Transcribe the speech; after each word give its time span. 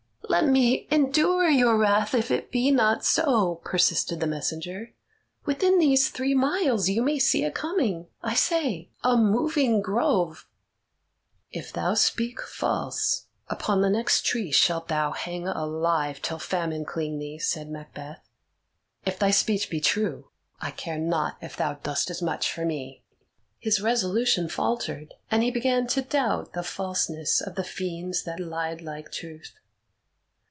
"Let 0.29 0.45
me 0.45 0.87
endure 0.89 1.49
your 1.49 1.77
wrath 1.77 2.13
if 2.13 2.31
it 2.31 2.53
be 2.53 2.71
not 2.71 3.03
so," 3.03 3.55
persisted 3.65 4.21
the 4.21 4.27
messenger. 4.27 4.93
"Within 5.45 5.77
these 5.77 6.07
three 6.09 6.33
miles 6.33 6.87
you 6.87 7.01
may 7.01 7.19
see 7.19 7.43
it 7.43 7.53
coming; 7.53 8.07
I 8.23 8.33
say, 8.35 8.91
a 9.03 9.17
moving 9.17 9.81
grove." 9.81 10.47
"If 11.51 11.73
thou 11.73 11.95
speak 11.95 12.41
false, 12.41 13.25
upon 13.49 13.81
the 13.81 13.89
next 13.89 14.25
tree 14.25 14.53
shalt 14.53 14.87
thou 14.87 15.11
hang 15.11 15.49
alive 15.49 16.21
till 16.21 16.39
famine 16.39 16.85
cling 16.85 17.19
thee," 17.19 17.37
said 17.37 17.69
Macbeth. 17.69 18.23
"If 19.05 19.19
thy 19.19 19.31
speech 19.31 19.69
be 19.69 19.81
true, 19.81 20.29
I 20.61 20.71
care 20.71 20.97
not 20.99 21.35
if 21.41 21.57
thou 21.57 21.73
dost 21.73 22.09
as 22.09 22.21
much 22.21 22.49
for 22.49 22.63
me." 22.63 23.03
His 23.59 23.81
resolution 23.81 24.47
faltered, 24.47 25.13
and 25.29 25.43
he 25.43 25.51
began 25.51 25.87
to 25.87 26.01
doubt 26.01 26.53
the 26.53 26.63
falseness 26.63 27.41
of 27.41 27.55
the 27.55 27.65
fiends 27.65 28.23
that 28.23 28.39
lied 28.39 28.79
like 28.81 29.11
truth. 29.11 29.55